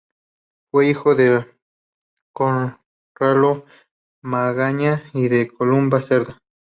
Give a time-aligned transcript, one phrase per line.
[0.71, 1.45] Fue hijo de
[2.33, 3.67] Conrado
[4.23, 6.39] Magaña y de Columba Cerda.